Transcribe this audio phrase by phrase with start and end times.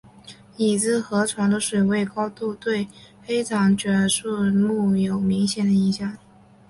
[0.57, 2.87] 已知河床的水位高度对
[3.21, 6.17] 黑长脚鹬数目有明显影响。